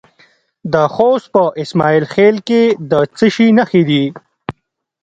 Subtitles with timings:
[0.73, 2.61] د خوست په اسماعیل خیل کې
[2.91, 4.03] د څه شي نښې دي؟